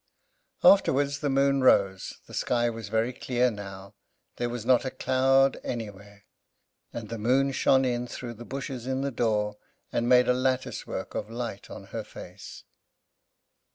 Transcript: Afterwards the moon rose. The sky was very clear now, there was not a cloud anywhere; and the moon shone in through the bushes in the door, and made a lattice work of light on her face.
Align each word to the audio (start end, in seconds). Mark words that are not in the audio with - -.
Afterwards 0.63 1.19
the 1.19 1.29
moon 1.29 1.61
rose. 1.61 2.15
The 2.25 2.33
sky 2.33 2.71
was 2.71 2.89
very 2.89 3.13
clear 3.13 3.51
now, 3.51 3.93
there 4.37 4.49
was 4.49 4.65
not 4.65 4.83
a 4.83 4.89
cloud 4.89 5.59
anywhere; 5.63 6.25
and 6.91 7.09
the 7.09 7.19
moon 7.19 7.51
shone 7.51 7.85
in 7.85 8.07
through 8.07 8.33
the 8.33 8.43
bushes 8.43 8.87
in 8.87 9.01
the 9.01 9.11
door, 9.11 9.57
and 9.91 10.09
made 10.09 10.27
a 10.27 10.33
lattice 10.33 10.87
work 10.87 11.13
of 11.13 11.29
light 11.29 11.69
on 11.69 11.83
her 11.93 12.03
face. 12.03 12.63